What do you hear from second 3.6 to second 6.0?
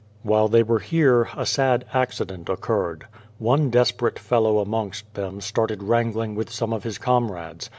desperate fellow amongst them started